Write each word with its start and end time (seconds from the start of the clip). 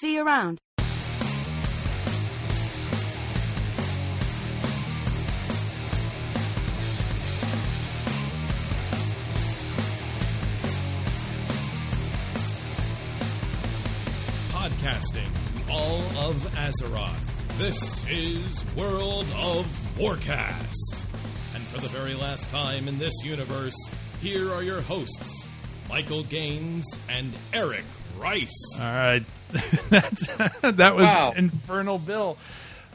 See 0.00 0.14
you 0.14 0.24
around. 0.24 0.60
Podcasting 14.52 15.26
to 15.66 15.72
all 15.72 15.98
of 16.16 16.36
Azeroth. 16.54 17.18
This 17.58 18.06
is 18.08 18.64
World 18.76 19.26
of 19.34 19.66
Warcast. 19.96 21.06
And 21.56 21.64
for 21.64 21.80
the 21.80 21.88
very 21.88 22.14
last 22.14 22.48
time 22.50 22.86
in 22.86 23.00
this 23.00 23.14
universe, 23.24 23.74
here 24.20 24.52
are 24.52 24.62
your 24.62 24.80
hosts, 24.80 25.48
Michael 25.88 26.22
Gaines 26.22 26.86
and 27.08 27.32
Eric 27.52 27.82
Rice. 28.18 28.54
All 28.76 28.80
right, 28.84 29.22
that's 29.90 30.26
that 30.62 30.96
was 30.96 31.04
Wow. 31.04 31.32
Infernal 31.36 31.98
Bill. 31.98 32.36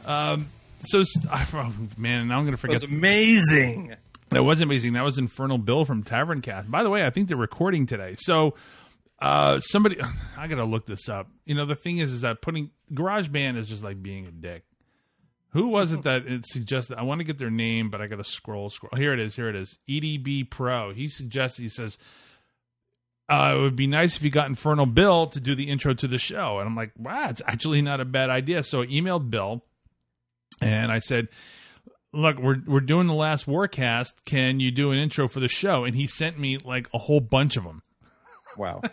Um, 0.06 0.48
so 0.80 1.02
oh, 1.32 1.74
man, 1.96 2.28
now 2.28 2.38
I'm 2.38 2.44
going 2.44 2.52
to 2.52 2.58
forget. 2.58 2.74
was 2.74 2.84
amazing. 2.84 3.94
That 4.30 4.42
was 4.42 4.60
amazing. 4.60 4.94
That 4.94 5.04
was 5.04 5.18
Infernal 5.18 5.58
Bill 5.58 5.84
from 5.84 6.02
Tavern 6.02 6.40
Cast. 6.40 6.70
By 6.70 6.82
the 6.82 6.90
way, 6.90 7.04
I 7.04 7.10
think 7.10 7.28
they're 7.28 7.36
recording 7.36 7.86
today. 7.86 8.14
So 8.18 8.54
uh, 9.20 9.60
somebody, 9.60 9.98
I 10.36 10.46
got 10.48 10.56
to 10.56 10.64
look 10.64 10.86
this 10.86 11.08
up. 11.08 11.28
You 11.44 11.54
know, 11.54 11.66
the 11.66 11.76
thing 11.76 11.98
is, 11.98 12.12
is 12.12 12.20
that 12.22 12.42
putting 12.42 12.70
GarageBand 12.92 13.56
is 13.56 13.68
just 13.68 13.84
like 13.84 14.02
being 14.02 14.26
a 14.26 14.30
dick. 14.30 14.64
Who 15.50 15.68
was 15.68 15.92
it 15.92 16.02
that 16.02 16.26
it 16.26 16.44
suggested? 16.46 16.98
I 16.98 17.02
want 17.02 17.20
to 17.20 17.24
get 17.24 17.38
their 17.38 17.50
name, 17.50 17.88
but 17.88 18.00
I 18.00 18.08
got 18.08 18.16
to 18.16 18.24
scroll, 18.24 18.70
scroll. 18.70 18.90
Here 18.96 19.12
it 19.12 19.20
is. 19.20 19.36
Here 19.36 19.48
it 19.48 19.54
is. 19.54 19.78
EDB 19.88 20.50
Pro. 20.50 20.92
He 20.92 21.08
suggests, 21.08 21.58
He 21.58 21.68
says. 21.68 21.96
Uh, 23.28 23.54
it 23.56 23.60
would 23.60 23.76
be 23.76 23.86
nice 23.86 24.16
if 24.16 24.22
you 24.22 24.30
got 24.30 24.48
Infernal 24.48 24.86
Bill 24.86 25.26
to 25.28 25.40
do 25.40 25.54
the 25.54 25.70
intro 25.70 25.94
to 25.94 26.06
the 26.06 26.18
show. 26.18 26.58
And 26.58 26.68
I'm 26.68 26.76
like, 26.76 26.92
wow, 26.98 27.28
it's 27.30 27.40
actually 27.46 27.80
not 27.80 28.00
a 28.00 28.04
bad 28.04 28.28
idea. 28.28 28.62
So 28.62 28.82
I 28.82 28.86
emailed 28.86 29.30
Bill 29.30 29.64
and 30.60 30.92
I 30.92 30.98
said, 30.98 31.28
look, 32.12 32.38
we're 32.38 32.58
we're 32.66 32.80
doing 32.80 33.06
the 33.06 33.14
last 33.14 33.46
Warcast. 33.46 34.12
Can 34.26 34.60
you 34.60 34.70
do 34.70 34.90
an 34.90 34.98
intro 34.98 35.26
for 35.26 35.40
the 35.40 35.48
show? 35.48 35.84
And 35.84 35.96
he 35.96 36.06
sent 36.06 36.38
me 36.38 36.58
like 36.58 36.88
a 36.92 36.98
whole 36.98 37.20
bunch 37.20 37.56
of 37.56 37.64
them. 37.64 37.82
Wow. 38.56 38.82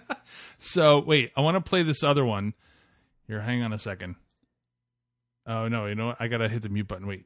So 0.57 0.99
wait, 0.99 1.31
I 1.35 1.41
want 1.41 1.55
to 1.55 1.69
play 1.69 1.83
this 1.83 2.03
other 2.03 2.23
one. 2.23 2.53
Here, 3.27 3.41
hang 3.41 3.63
on 3.63 3.73
a 3.73 3.79
second. 3.79 4.15
Oh 5.45 5.67
no, 5.67 5.87
you 5.87 5.95
know 5.95 6.07
what? 6.07 6.17
I 6.19 6.27
gotta 6.27 6.47
hit 6.47 6.61
the 6.61 6.69
mute 6.69 6.87
button. 6.87 7.07
Wait. 7.07 7.25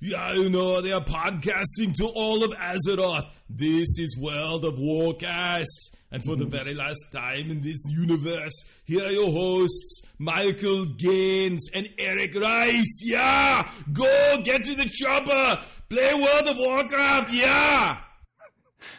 Yeah, 0.00 0.32
you 0.32 0.50
know, 0.50 0.80
they 0.80 0.92
are 0.92 1.04
podcasting 1.04 1.94
to 1.98 2.06
all 2.14 2.42
of 2.42 2.50
Azeroth. 2.52 3.30
This 3.48 3.98
is 3.98 4.18
World 4.20 4.64
of 4.64 4.74
Warcast. 4.74 5.94
And 6.16 6.24
for 6.24 6.34
the 6.34 6.46
very 6.46 6.72
last 6.72 7.12
time 7.12 7.50
in 7.50 7.60
this 7.60 7.84
universe, 7.90 8.64
here 8.84 9.04
are 9.04 9.10
your 9.10 9.30
hosts, 9.30 10.00
Michael 10.18 10.86
Gaines 10.86 11.68
and 11.74 11.90
Eric 11.98 12.34
Rice. 12.34 13.02
Yeah! 13.04 13.70
Go 13.92 14.40
get 14.42 14.64
to 14.64 14.74
the 14.74 14.88
chopper! 14.90 15.62
Play 15.90 16.14
World 16.14 16.48
of 16.48 16.56
Warcraft! 16.56 17.34
Yeah! 17.34 17.98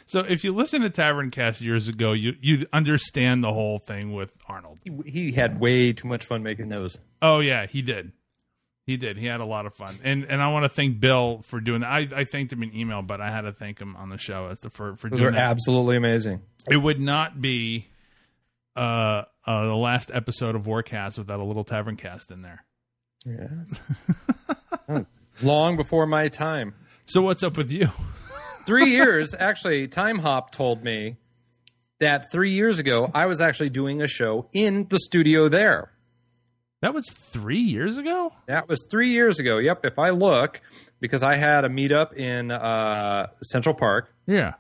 So 0.06 0.20
if 0.20 0.44
you 0.44 0.54
listen 0.54 0.84
to 0.84 0.92
Tavern 0.92 1.32
Cast 1.32 1.60
years 1.60 1.88
ago, 1.88 2.14
you 2.14 2.34
you'd 2.40 2.70
understand 2.72 3.44
the 3.44 3.52
whole 3.52 3.80
thing 3.80 4.14
with 4.14 4.30
Arnold. 4.48 4.78
he, 4.84 5.10
he 5.10 5.32
had 5.32 5.60
way 5.60 5.94
too 5.94 6.08
much 6.08 6.24
fun 6.24 6.44
making 6.44 6.70
those. 6.70 7.00
Oh 7.20 7.40
yeah, 7.40 7.66
he 7.66 7.82
did. 7.82 8.12
He 8.88 8.96
did. 8.96 9.18
He 9.18 9.26
had 9.26 9.42
a 9.42 9.46
lot 9.46 9.66
of 9.66 9.76
fun, 9.76 9.94
and 10.02 10.24
and 10.24 10.42
I 10.42 10.48
want 10.48 10.64
to 10.64 10.70
thank 10.70 11.02
Bill 11.02 11.42
for 11.44 11.60
doing 11.60 11.82
that. 11.82 11.92
I, 11.92 12.08
I 12.16 12.24
thanked 12.24 12.54
him 12.54 12.64
in 12.64 12.74
email, 12.74 13.02
but 13.02 13.20
I 13.20 13.30
had 13.30 13.42
to 13.42 13.52
thank 13.52 13.80
him 13.82 13.98
on 13.98 14.08
the 14.08 14.18
show 14.18 14.48
as 14.48 14.62
the 14.62 14.70
for 14.70 14.96
for 14.96 15.10
Those 15.10 15.20
doing 15.20 15.34
are 15.34 15.38
that. 15.38 15.52
absolutely 15.52 15.98
amazing. 15.98 16.42
it 16.72 16.78
would 16.78 16.98
not 16.98 17.42
be 17.42 17.90
uh, 18.78 18.80
uh 18.80 19.66
the 19.66 19.76
last 19.76 20.10
episode 20.14 20.56
of 20.56 20.64
Warcast 20.64 21.18
without 21.18 21.42
a 21.42 21.44
little 21.44 21.66
Tavern 21.66 21.98
Cast 21.98 22.32
in 22.32 22.42
there. 22.44 22.64
Yes. 23.26 23.84
Long 25.44 25.76
before 25.76 26.06
my 26.06 26.30
time. 26.30 26.74
So 27.06 27.22
what's 27.22 27.44
up 27.44 27.58
with 27.58 27.70
you? 27.70 27.90
Three 28.66 28.92
years, 28.92 29.36
actually, 29.38 29.90
Timehop 29.90 30.52
told 30.52 30.82
me 30.82 31.18
that 32.00 32.32
three 32.32 32.54
years 32.54 32.80
ago, 32.80 33.12
I 33.14 33.26
was 33.26 33.42
actually 33.42 33.70
doing 33.70 34.02
a 34.02 34.08
show 34.08 34.48
in 34.54 34.88
the 34.90 35.00
studio 35.00 35.50
there. 35.50 35.92
That 36.82 36.94
was 36.94 37.10
three 37.10 37.62
years 37.62 37.98
ago. 37.98 38.34
That 38.46 38.70
was 38.70 38.86
three 38.90 39.12
years 39.12 39.40
ago. 39.40 39.58
Yep. 39.58 39.86
If 39.86 39.98
I 39.98 40.12
look, 40.12 40.62
because 41.00 41.24
I 41.24 41.36
had 41.36 41.66
a 41.66 41.70
meetup 41.70 42.14
in 42.14 42.52
uh, 42.52 43.28
Central 43.42 43.74
Park. 43.74 44.14
Yeah. 44.28 44.54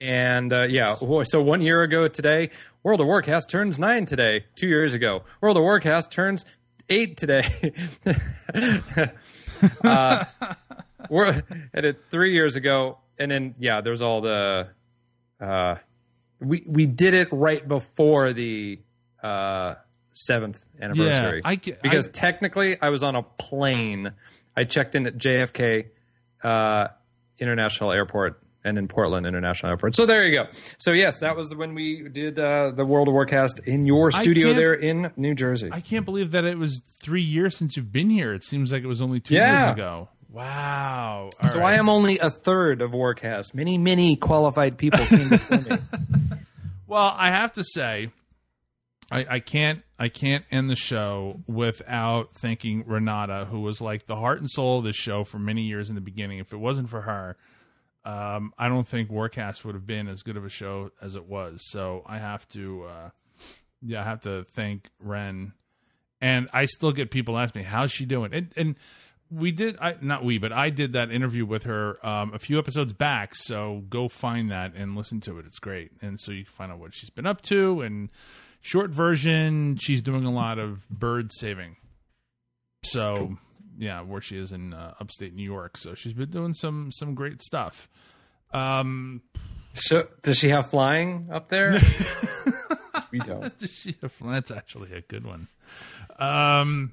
And 0.00 0.52
uh, 0.52 0.66
yeah, 0.68 0.96
so 0.96 1.40
one 1.40 1.60
year 1.60 1.82
ago 1.82 2.08
today, 2.08 2.50
World 2.82 3.00
of 3.00 3.06
Warcast 3.06 3.48
turns 3.48 3.78
nine 3.78 4.04
today. 4.04 4.46
Two 4.56 4.66
years 4.66 4.94
ago, 4.94 5.22
World 5.40 5.56
of 5.56 5.62
Warcast 5.62 6.10
turns 6.10 6.44
eight 6.88 7.16
today. 7.16 7.72
uh, 9.84 10.24
we're 11.08 11.42
at 11.72 11.84
it 11.84 12.00
three 12.10 12.32
years 12.32 12.56
ago, 12.56 12.98
and 13.16 13.30
then 13.30 13.54
yeah, 13.58 13.80
there's 13.80 14.02
all 14.02 14.20
the. 14.20 14.70
Uh, 15.40 15.76
we 16.40 16.64
we 16.66 16.86
did 16.86 17.14
it 17.14 17.28
right 17.30 17.66
before 17.66 18.32
the 18.32 18.80
uh, 19.22 19.76
seventh 20.12 20.64
anniversary. 20.80 21.42
I 21.44 21.56
ca- 21.56 21.76
because 21.82 22.08
I- 22.08 22.10
technically 22.12 22.80
I 22.80 22.88
was 22.90 23.02
on 23.02 23.16
a 23.16 23.22
plane. 23.22 24.12
I 24.56 24.64
checked 24.64 24.94
in 24.94 25.06
at 25.06 25.16
JFK 25.16 25.86
uh, 26.42 26.88
International 27.38 27.92
Airport 27.92 28.40
and 28.64 28.78
in 28.78 28.86
Portland 28.86 29.26
International 29.26 29.70
Airport. 29.70 29.96
So 29.96 30.06
there 30.06 30.24
you 30.26 30.32
go. 30.32 30.46
So 30.78 30.92
yes, 30.92 31.18
that 31.20 31.36
was 31.36 31.54
when 31.54 31.74
we 31.74 32.08
did 32.08 32.38
uh, 32.38 32.70
the 32.70 32.84
World 32.84 33.08
of 33.08 33.14
Warcast 33.14 33.66
in 33.66 33.86
your 33.86 34.12
studio 34.12 34.52
there 34.54 34.74
in 34.74 35.10
New 35.16 35.34
Jersey. 35.34 35.68
I 35.72 35.80
can't 35.80 36.04
believe 36.04 36.30
that 36.32 36.44
it 36.44 36.58
was 36.58 36.82
three 37.00 37.22
years 37.24 37.56
since 37.56 37.76
you've 37.76 37.90
been 37.90 38.10
here. 38.10 38.32
It 38.34 38.44
seems 38.44 38.70
like 38.70 38.82
it 38.82 38.86
was 38.86 39.02
only 39.02 39.18
two 39.20 39.34
Yeah. 39.34 39.64
years 39.66 39.72
ago. 39.74 40.08
Wow. 40.30 41.28
All 41.42 41.48
so 41.48 41.58
right. 41.58 41.74
I 41.74 41.76
am 41.78 41.88
only 41.88 42.18
a 42.18 42.30
third 42.30 42.80
of 42.82 42.92
Warcast. 42.92 43.52
Many, 43.54 43.78
many 43.78 44.16
qualified 44.16 44.78
people 44.78 45.04
came 45.06 45.28
before 45.28 45.58
me. 45.60 45.78
Well, 46.86 47.14
I 47.16 47.30
have 47.30 47.54
to 47.54 47.64
say, 47.64 48.10
I, 49.12 49.26
I 49.34 49.40
can't 49.40 49.82
I 49.98 50.08
can't 50.08 50.44
end 50.50 50.70
the 50.70 50.76
show 50.76 51.40
without 51.46 52.32
thanking 52.34 52.84
Renata, 52.86 53.46
who 53.50 53.60
was 53.60 53.80
like 53.80 54.06
the 54.06 54.16
heart 54.16 54.40
and 54.40 54.50
soul 54.50 54.78
of 54.78 54.84
the 54.84 54.92
show 54.92 55.24
for 55.24 55.38
many 55.38 55.62
years 55.62 55.88
in 55.88 55.94
the 55.94 56.00
beginning. 56.00 56.38
If 56.38 56.52
it 56.52 56.56
wasn't 56.56 56.88
for 56.88 57.02
her, 57.02 57.36
um, 58.04 58.52
I 58.58 58.68
don't 58.68 58.88
think 58.88 59.10
Warcast 59.10 59.64
would 59.64 59.74
have 59.74 59.86
been 59.86 60.08
as 60.08 60.22
good 60.22 60.36
of 60.36 60.44
a 60.44 60.48
show 60.48 60.90
as 61.00 61.14
it 61.14 61.26
was. 61.26 61.60
So 61.70 62.02
I 62.06 62.18
have 62.18 62.48
to, 62.48 62.84
uh, 62.84 63.10
yeah, 63.80 64.00
I 64.00 64.04
have 64.04 64.20
to 64.22 64.44
thank 64.44 64.88
Ren. 64.98 65.52
And 66.20 66.48
I 66.52 66.66
still 66.66 66.92
get 66.92 67.10
people 67.10 67.38
ask 67.38 67.54
me, 67.54 67.64
"How's 67.64 67.92
she 67.92 68.04
doing?" 68.04 68.32
And, 68.32 68.52
and 68.56 68.76
we 69.32 69.50
did, 69.52 69.78
I, 69.80 69.96
not 70.00 70.24
we, 70.24 70.38
but 70.38 70.52
I 70.52 70.70
did 70.70 70.92
that 70.92 71.10
interview 71.10 71.46
with 71.46 71.64
her 71.64 72.04
um, 72.06 72.34
a 72.34 72.38
few 72.38 72.58
episodes 72.58 72.92
back. 72.92 73.34
So 73.34 73.82
go 73.88 74.08
find 74.08 74.50
that 74.50 74.74
and 74.74 74.96
listen 74.96 75.20
to 75.22 75.38
it. 75.38 75.46
It's 75.46 75.58
great, 75.58 75.90
and 76.02 76.20
so 76.20 76.32
you 76.32 76.44
can 76.44 76.52
find 76.52 76.72
out 76.72 76.78
what 76.78 76.94
she's 76.94 77.10
been 77.10 77.26
up 77.26 77.40
to. 77.42 77.80
And 77.80 78.10
short 78.60 78.90
version, 78.90 79.76
she's 79.80 80.02
doing 80.02 80.24
a 80.24 80.32
lot 80.32 80.58
of 80.58 80.88
bird 80.88 81.30
saving. 81.32 81.76
So 82.84 83.36
yeah, 83.78 84.02
where 84.02 84.20
she 84.20 84.38
is 84.38 84.52
in 84.52 84.74
uh, 84.74 84.94
upstate 85.00 85.34
New 85.34 85.44
York. 85.44 85.76
So 85.78 85.94
she's 85.94 86.12
been 86.12 86.30
doing 86.30 86.54
some 86.54 86.90
some 86.92 87.14
great 87.14 87.40
stuff. 87.42 87.88
Um, 88.52 89.22
So 89.74 90.06
does 90.22 90.38
she 90.38 90.50
have 90.50 90.68
flying 90.68 91.28
up 91.32 91.48
there? 91.48 91.80
we 93.10 93.18
don't. 93.20 93.56
Does 93.58 93.70
she 93.70 93.96
have- 94.02 94.12
that's 94.22 94.50
actually 94.50 94.92
a 94.92 95.00
good 95.00 95.24
one. 95.24 95.48
Um, 96.18 96.92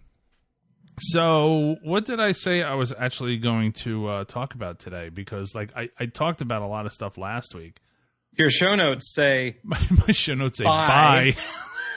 so 1.00 1.76
what 1.84 2.06
did 2.06 2.20
I 2.20 2.32
say 2.32 2.64
I 2.64 2.76
was 2.76 2.94
actually 2.98 3.38
going 3.38 3.74
to 3.84 4.08
uh, 4.08 4.24
talk 4.26 4.54
about 4.54 4.80
today? 4.80 5.10
Because 5.10 5.54
like 5.56 5.72
I, 5.76 5.90
I 6.00 6.06
talked 6.06 6.42
about 6.42 6.62
a 6.62 6.68
lot 6.68 6.86
of 6.86 6.94
stuff 6.94 7.18
last 7.18 7.54
week. 7.56 7.78
Your 8.38 8.50
show 8.50 8.76
notes 8.76 9.14
say 9.14 9.58
My, 9.64 9.80
my 10.08 10.14
show 10.14 10.36
notes 10.36 10.58
say 10.58 10.64
Bye. 10.66 11.36
bye. 11.36 11.42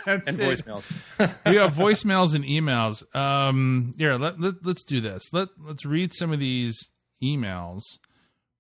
And 0.05 0.23
voicemails. 0.25 0.91
we 1.47 1.55
have 1.59 1.75
voicemails 1.75 2.35
and 2.35 2.45
emails. 2.45 3.05
Um, 3.15 3.95
here, 3.97 4.17
let, 4.17 4.41
let 4.41 4.55
let's 4.65 4.83
do 4.83 5.01
this. 5.01 5.33
Let 5.33 5.51
let's 5.65 5.87
read 5.87 6.13
some 6.13 6.33
of 6.33 6.41
these 6.41 6.77
emails. 7.23 7.83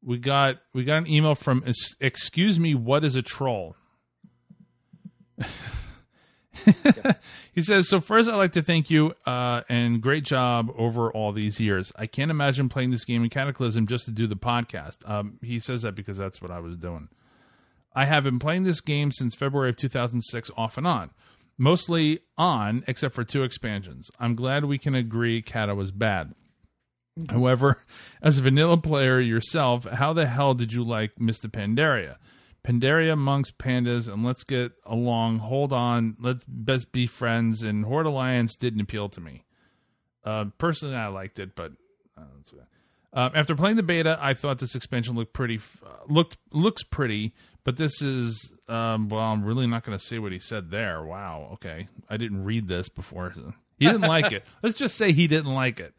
We 0.04 0.18
got 0.18 0.58
we 0.72 0.84
got 0.84 0.98
an 0.98 1.08
email 1.08 1.34
from 1.34 1.64
excuse 2.00 2.60
me, 2.60 2.76
what 2.76 3.02
is 3.02 3.16
a 3.16 3.22
troll? 3.22 3.74
He 7.52 7.60
says, 7.60 7.88
so 7.88 8.00
first 8.00 8.30
I'd 8.30 8.36
like 8.36 8.52
to 8.52 8.62
thank 8.62 8.90
you 8.90 9.14
uh, 9.26 9.60
and 9.68 10.00
great 10.00 10.24
job 10.24 10.70
over 10.76 11.10
all 11.12 11.32
these 11.32 11.60
years. 11.60 11.92
I 11.96 12.06
can't 12.06 12.30
imagine 12.30 12.68
playing 12.68 12.90
this 12.90 13.04
game 13.04 13.22
in 13.22 13.30
Cataclysm 13.30 13.86
just 13.86 14.06
to 14.06 14.10
do 14.10 14.26
the 14.26 14.36
podcast. 14.36 15.08
Um, 15.08 15.38
he 15.42 15.58
says 15.58 15.82
that 15.82 15.94
because 15.94 16.16
that's 16.16 16.40
what 16.40 16.50
I 16.50 16.60
was 16.60 16.76
doing. 16.76 17.08
I 17.94 18.06
have 18.06 18.24
been 18.24 18.38
playing 18.38 18.62
this 18.62 18.80
game 18.80 19.12
since 19.12 19.34
February 19.34 19.70
of 19.70 19.76
2006 19.76 20.50
off 20.56 20.78
and 20.78 20.86
on. 20.86 21.10
Mostly 21.58 22.20
on, 22.38 22.84
except 22.86 23.14
for 23.14 23.22
two 23.22 23.42
expansions. 23.42 24.10
I'm 24.18 24.34
glad 24.34 24.64
we 24.64 24.78
can 24.78 24.94
agree 24.94 25.42
Cata 25.42 25.74
was 25.74 25.92
bad. 25.92 26.34
However, 27.28 27.78
as 28.22 28.38
a 28.38 28.42
vanilla 28.42 28.78
player 28.78 29.20
yourself, 29.20 29.84
how 29.84 30.14
the 30.14 30.26
hell 30.26 30.54
did 30.54 30.72
you 30.72 30.82
like 30.82 31.20
Mists 31.20 31.44
of 31.44 31.52
Pandaria? 31.52 32.16
Pandaria, 32.64 33.18
monks, 33.18 33.50
pandas, 33.50 34.12
and 34.12 34.24
let's 34.24 34.44
get 34.44 34.72
along. 34.86 35.38
Hold 35.38 35.72
on, 35.72 36.16
let's 36.20 36.44
best 36.46 36.92
be 36.92 37.06
friends. 37.06 37.62
And 37.62 37.84
Horde 37.84 38.06
Alliance 38.06 38.54
didn't 38.56 38.80
appeal 38.80 39.08
to 39.10 39.20
me. 39.20 39.44
Uh, 40.24 40.46
personally, 40.58 40.96
I 40.96 41.08
liked 41.08 41.38
it, 41.40 41.56
but 41.56 41.72
uh, 42.16 42.22
uh, 43.12 43.30
after 43.34 43.54
playing 43.54 43.76
the 43.76 43.82
beta, 43.82 44.16
I 44.20 44.34
thought 44.34 44.58
this 44.58 44.74
expansion 44.74 45.14
looked 45.14 45.32
pretty. 45.32 45.60
Uh, 45.84 45.90
looked 46.08 46.38
looks 46.50 46.82
pretty, 46.82 47.34
but 47.64 47.76
this 47.76 48.00
is 48.00 48.52
um, 48.68 49.08
well. 49.08 49.20
I'm 49.20 49.44
really 49.44 49.66
not 49.66 49.84
going 49.84 49.98
to 49.98 50.04
say 50.04 50.18
what 50.18 50.32
he 50.32 50.38
said 50.38 50.70
there. 50.70 51.04
Wow. 51.04 51.50
Okay, 51.54 51.88
I 52.08 52.16
didn't 52.16 52.44
read 52.44 52.68
this 52.68 52.88
before. 52.88 53.34
He 53.78 53.88
didn't 53.88 54.02
like 54.02 54.30
it. 54.30 54.46
Let's 54.62 54.78
just 54.78 54.96
say 54.96 55.10
he 55.10 55.26
didn't 55.26 55.52
like 55.52 55.80
it. 55.80 55.92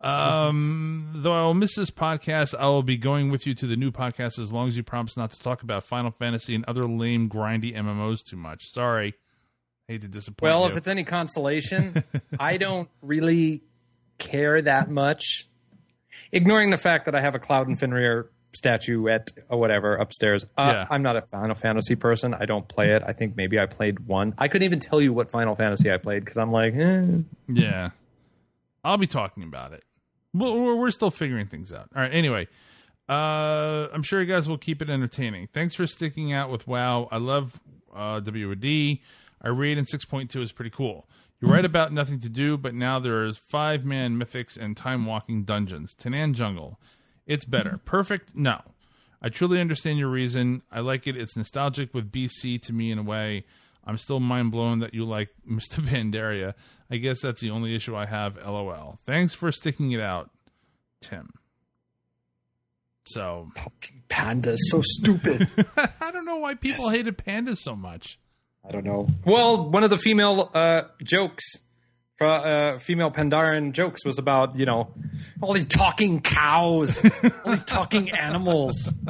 Um, 0.00 1.10
though 1.14 1.32
I 1.32 1.42
will 1.42 1.54
miss 1.54 1.74
this 1.74 1.90
podcast, 1.90 2.54
I 2.58 2.66
will 2.66 2.82
be 2.82 2.96
going 2.96 3.30
with 3.30 3.46
you 3.46 3.54
to 3.54 3.66
the 3.66 3.76
new 3.76 3.90
podcast 3.90 4.38
as 4.38 4.52
long 4.52 4.68
as 4.68 4.76
you 4.76 4.82
promise 4.82 5.16
not 5.16 5.30
to 5.32 5.42
talk 5.42 5.62
about 5.62 5.84
Final 5.84 6.10
Fantasy 6.10 6.54
and 6.54 6.64
other 6.66 6.86
lame, 6.86 7.28
grindy 7.28 7.74
MMOs 7.76 8.22
too 8.24 8.36
much. 8.36 8.70
Sorry. 8.72 9.14
Hate 9.88 10.00
to 10.02 10.08
disappoint 10.08 10.50
Well, 10.52 10.64
you. 10.64 10.70
if 10.70 10.76
it's 10.76 10.88
any 10.88 11.04
consolation, 11.04 12.02
I 12.40 12.56
don't 12.56 12.88
really 13.02 13.62
care 14.18 14.60
that 14.62 14.90
much. 14.90 15.46
Ignoring 16.32 16.70
the 16.70 16.78
fact 16.78 17.04
that 17.06 17.14
I 17.14 17.20
have 17.20 17.34
a 17.34 17.38
Cloud 17.38 17.68
and 17.68 17.78
Fenrir 17.78 18.30
statuette 18.54 19.28
or 19.50 19.58
whatever 19.60 19.96
upstairs. 19.96 20.44
Uh, 20.56 20.70
Yeah. 20.72 20.86
I'm 20.90 21.02
not 21.02 21.16
a 21.16 21.22
Final 21.22 21.54
Fantasy 21.54 21.94
person. 21.94 22.34
I 22.34 22.46
don't 22.46 22.66
play 22.66 22.92
it. 22.92 23.02
I 23.06 23.12
think 23.12 23.36
maybe 23.36 23.60
I 23.60 23.66
played 23.66 24.00
one. 24.00 24.34
I 24.38 24.48
couldn't 24.48 24.64
even 24.64 24.80
tell 24.80 25.00
you 25.00 25.12
what 25.12 25.30
Final 25.30 25.54
Fantasy 25.54 25.92
I 25.92 25.98
played 25.98 26.24
because 26.24 26.38
I'm 26.38 26.50
like, 26.50 26.74
eh. 26.74 27.06
Yeah. 27.48 27.90
I'll 28.86 28.98
be 28.98 29.08
talking 29.08 29.42
about 29.42 29.72
it. 29.72 29.84
We're, 30.32 30.76
we're 30.76 30.90
still 30.92 31.10
figuring 31.10 31.48
things 31.48 31.72
out. 31.72 31.88
All 31.94 32.02
right. 32.02 32.14
Anyway, 32.14 32.46
uh, 33.08 33.88
I'm 33.92 34.04
sure 34.04 34.22
you 34.22 34.32
guys 34.32 34.48
will 34.48 34.58
keep 34.58 34.80
it 34.80 34.88
entertaining. 34.88 35.48
Thanks 35.52 35.74
for 35.74 35.88
sticking 35.88 36.32
out 36.32 36.50
with 36.50 36.68
WoW. 36.68 37.08
I 37.10 37.16
love 37.16 37.58
uh, 37.94 38.20
WOD. 38.24 38.64
I 39.42 39.48
read 39.48 39.76
in 39.76 39.84
6.2 39.84 40.40
is 40.40 40.52
pretty 40.52 40.70
cool. 40.70 41.08
You're 41.40 41.50
right 41.50 41.64
about 41.64 41.92
nothing 41.92 42.20
to 42.20 42.28
do, 42.28 42.56
but 42.56 42.74
now 42.74 43.00
there's 43.00 43.36
five 43.36 43.84
man 43.84 44.18
mythics 44.18 44.56
and 44.56 44.76
time 44.76 45.04
walking 45.04 45.42
dungeons. 45.42 45.94
Tanaan 45.94 46.32
Jungle. 46.32 46.80
It's 47.26 47.44
better. 47.44 47.80
Perfect? 47.84 48.36
No. 48.36 48.62
I 49.20 49.30
truly 49.30 49.60
understand 49.60 49.98
your 49.98 50.08
reason. 50.08 50.62
I 50.70 50.80
like 50.80 51.08
it. 51.08 51.16
It's 51.16 51.36
nostalgic 51.36 51.92
with 51.92 52.12
BC 52.12 52.62
to 52.62 52.72
me 52.72 52.92
in 52.92 52.98
a 52.98 53.02
way. 53.02 53.46
I'm 53.86 53.98
still 53.98 54.20
mind 54.20 54.50
blown 54.52 54.80
that 54.80 54.94
you 54.94 55.04
like 55.04 55.28
Mists 55.44 55.78
of 55.78 55.84
Pandaria. 55.84 56.54
I 56.90 56.96
guess 56.96 57.20
that's 57.22 57.40
the 57.40 57.50
only 57.50 57.74
issue 57.74 57.96
I 57.96 58.06
have. 58.06 58.36
LOL. 58.36 58.98
Thanks 59.06 59.34
for 59.34 59.50
sticking 59.52 59.92
it 59.92 60.00
out, 60.00 60.30
Tim. 61.00 61.30
So 63.04 63.50
pandas 64.08 64.56
so 64.68 64.80
stupid. 64.82 65.48
I 66.00 66.10
don't 66.10 66.24
know 66.24 66.36
why 66.38 66.54
people 66.54 66.90
hated 66.90 67.16
pandas 67.18 67.58
so 67.58 67.76
much. 67.76 68.18
I 68.68 68.72
don't 68.72 68.84
know. 68.84 69.06
Well, 69.24 69.70
one 69.70 69.84
of 69.84 69.90
the 69.90 69.98
female 69.98 70.50
uh, 70.52 70.82
jokes, 71.04 71.44
for, 72.18 72.26
uh, 72.26 72.78
female 72.80 73.12
Pandaren 73.12 73.70
jokes, 73.72 74.04
was 74.04 74.18
about 74.18 74.58
you 74.58 74.66
know 74.66 74.92
all 75.40 75.52
these 75.52 75.66
talking 75.68 76.20
cows, 76.20 77.00
all 77.44 77.52
these 77.52 77.62
talking 77.64 78.10
animals. 78.10 78.92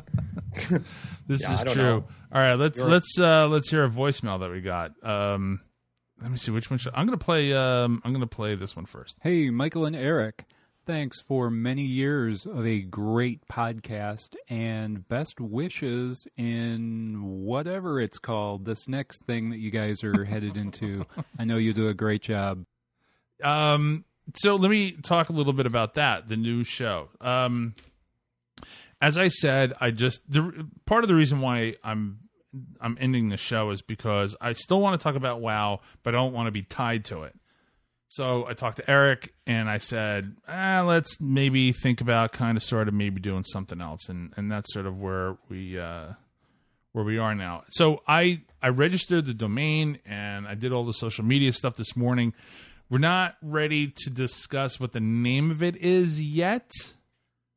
This 1.28 1.42
Yeah, 1.42 1.54
is 1.54 1.60
I 1.60 1.64
don't 1.64 1.74
true. 1.74 1.82
know. 1.84 2.04
All 2.36 2.42
right, 2.42 2.52
let's 2.56 2.76
You're- 2.76 2.90
let's 2.90 3.18
uh 3.18 3.46
let's 3.46 3.70
hear 3.70 3.82
a 3.82 3.88
voicemail 3.88 4.40
that 4.40 4.50
we 4.50 4.60
got. 4.60 4.92
Um 5.02 5.62
let 6.20 6.30
me 6.30 6.36
see 6.36 6.50
which 6.50 6.68
one 6.68 6.78
should 6.78 6.92
I'm 6.94 7.06
gonna 7.06 7.16
play 7.16 7.54
um 7.54 8.02
I'm 8.04 8.12
gonna 8.12 8.26
play 8.26 8.54
this 8.54 8.76
one 8.76 8.84
first. 8.84 9.16
Hey, 9.22 9.48
Michael 9.48 9.86
and 9.86 9.96
Eric. 9.96 10.44
Thanks 10.84 11.22
for 11.22 11.48
many 11.48 11.84
years 11.84 12.44
of 12.44 12.66
a 12.66 12.80
great 12.80 13.48
podcast 13.48 14.36
and 14.50 15.08
best 15.08 15.40
wishes 15.40 16.26
in 16.36 17.22
whatever 17.22 18.02
it's 18.02 18.18
called, 18.18 18.66
this 18.66 18.86
next 18.86 19.24
thing 19.24 19.48
that 19.48 19.58
you 19.58 19.70
guys 19.70 20.04
are 20.04 20.22
headed 20.22 20.58
into. 20.58 21.06
I 21.38 21.44
know 21.44 21.56
you 21.56 21.72
do 21.72 21.88
a 21.88 21.94
great 21.94 22.20
job. 22.20 22.66
Um, 23.42 24.04
so 24.34 24.56
let 24.56 24.70
me 24.70 24.92
talk 24.92 25.30
a 25.30 25.32
little 25.32 25.54
bit 25.54 25.64
about 25.64 25.94
that, 25.94 26.28
the 26.28 26.36
new 26.36 26.64
show. 26.64 27.08
Um, 27.18 27.74
as 29.00 29.16
I 29.16 29.28
said, 29.28 29.72
I 29.80 29.90
just 29.90 30.20
the 30.30 30.68
part 30.84 31.02
of 31.02 31.08
the 31.08 31.14
reason 31.14 31.40
why 31.40 31.76
I'm 31.82 32.18
I'm 32.80 32.96
ending 33.00 33.28
the 33.28 33.36
show 33.36 33.70
is 33.70 33.82
because 33.82 34.36
I 34.40 34.52
still 34.52 34.80
want 34.80 35.00
to 35.00 35.02
talk 35.02 35.16
about 35.16 35.40
WoW, 35.40 35.80
but 36.02 36.14
I 36.14 36.18
don't 36.18 36.32
want 36.32 36.46
to 36.46 36.52
be 36.52 36.62
tied 36.62 37.04
to 37.06 37.22
it. 37.22 37.34
So 38.08 38.46
I 38.46 38.54
talked 38.54 38.76
to 38.76 38.88
Eric 38.88 39.34
and 39.46 39.68
I 39.68 39.78
said, 39.78 40.36
ah, 40.46 40.82
let's 40.86 41.20
maybe 41.20 41.72
think 41.72 42.00
about 42.00 42.32
kind 42.32 42.56
of 42.56 42.62
sort 42.62 42.88
of 42.88 42.94
maybe 42.94 43.20
doing 43.20 43.44
something 43.44 43.80
else, 43.80 44.08
and 44.08 44.32
and 44.36 44.50
that's 44.50 44.72
sort 44.72 44.86
of 44.86 44.98
where 44.98 45.36
we 45.48 45.78
uh, 45.78 46.12
where 46.92 47.04
we 47.04 47.18
are 47.18 47.34
now. 47.34 47.64
So 47.70 48.02
I 48.06 48.42
I 48.62 48.68
registered 48.68 49.26
the 49.26 49.34
domain 49.34 49.98
and 50.06 50.46
I 50.46 50.54
did 50.54 50.72
all 50.72 50.86
the 50.86 50.92
social 50.92 51.24
media 51.24 51.52
stuff 51.52 51.76
this 51.76 51.96
morning. 51.96 52.32
We're 52.88 52.98
not 52.98 53.36
ready 53.42 53.92
to 54.04 54.10
discuss 54.10 54.78
what 54.78 54.92
the 54.92 55.00
name 55.00 55.50
of 55.50 55.62
it 55.62 55.76
is 55.76 56.22
yet, 56.22 56.70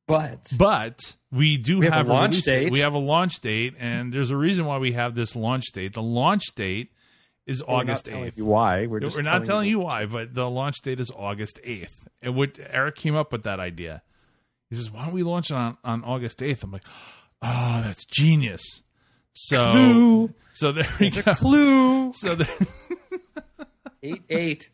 But 0.10 0.52
but 0.58 1.16
we 1.32 1.58
do 1.58 1.82
have 1.82 2.08
a 2.08 2.10
launch 2.12 2.32
release 2.32 2.46
date. 2.46 2.72
We 2.72 2.80
have 2.80 2.94
a 2.94 2.98
launch 3.00 3.40
date, 3.40 3.76
and 3.80 4.12
there's 4.12 4.32
a 4.32 4.38
reason 4.38 4.66
why 4.66 4.80
we 4.80 4.94
have 4.94 5.16
this 5.16 5.36
launch 5.36 5.68
date. 5.72 5.94
The 5.94 6.02
launch 6.02 6.44
date 6.56 6.92
is 7.46 7.64
August 7.68 8.08
We're 8.08 8.14
telling 8.14 8.28
eighth. 8.28 8.38
why? 8.42 8.86
We're, 8.88 9.00
just 9.00 9.18
We're 9.18 9.24
not 9.24 9.46
telling 9.46 9.70
you 9.70 9.80
why, 9.80 10.06
but 10.06 10.34
the 10.34 10.50
launch 10.50 10.82
date 10.84 11.00
is 11.00 11.12
August 11.16 11.60
8th. 11.66 11.96
And 12.22 12.36
what 12.36 12.60
Eric 12.60 12.96
came 12.96 13.16
up 13.16 13.32
with 13.32 13.44
that 13.44 13.60
idea. 13.60 14.04
He 14.70 14.76
says, 14.76 14.92
"Why 14.92 15.06
don't 15.06 15.14
we 15.14 15.24
launch 15.24 15.50
it 15.50 15.56
on, 15.56 15.78
on 15.84 16.04
August 16.04 16.40
8th?" 16.40 16.64
I'm 16.64 16.72
like, 16.72 16.86
"Oh, 17.42 17.82
that's 17.84 18.06
genius." 18.06 18.84
So, 19.34 19.72
Clue. 19.72 20.34
so 20.54 20.72
there 20.72 20.88
we 21.00 21.10
go. 21.10 21.22
a 21.26 21.34
clue. 21.36 22.14
So 22.14 22.36
there, 22.36 22.48
Eight 24.04 24.22
eight. 24.30 24.70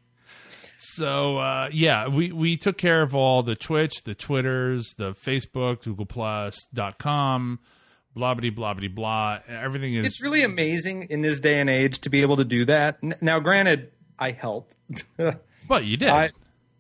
So 0.78 1.38
uh, 1.38 1.70
yeah, 1.72 2.08
we 2.08 2.32
we 2.32 2.58
took 2.58 2.78
care 2.78 3.02
of 3.02 3.16
all 3.16 3.44
the 3.44 3.56
Twitch, 3.56 4.04
the 4.04 4.16
Twitters, 4.16 4.94
the 4.98 5.14
Facebook, 5.14 5.84
Google 5.84 6.06
Plus 6.06 6.58
dot 6.74 6.98
com, 7.00 7.60
blah 8.16 8.34
blah 8.34 8.50
blah 8.50 8.74
blah 8.74 8.88
blah. 8.90 9.40
Everything 9.48 9.96
is 9.96 10.06
It's 10.06 10.24
really 10.24 10.44
amazing 10.44 11.08
in 11.10 11.22
this 11.22 11.40
day 11.40 11.60
and 11.60 11.70
age 11.70 12.00
to 12.02 12.10
be 12.10 12.22
able 12.22 12.38
to 12.38 12.46
do 12.46 12.66
that. 12.66 12.98
Now, 13.22 13.40
granted, 13.40 13.92
I 14.20 14.32
helped. 14.32 14.76
But 15.68 15.84
you 15.86 15.98
did. 15.98 16.10
I, 16.10 16.30